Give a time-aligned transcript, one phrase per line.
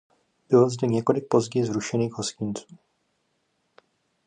[0.49, 2.77] Bylo zde několik později zrušených hostinců.